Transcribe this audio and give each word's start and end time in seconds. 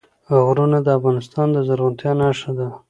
غرونه 0.45 0.77
د 0.83 0.87
افغانستان 0.97 1.47
د 1.51 1.57
زرغونتیا 1.67 2.11
نښه 2.19 2.51
ده. 2.57 2.67